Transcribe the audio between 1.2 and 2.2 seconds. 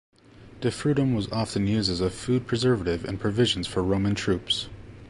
often used as a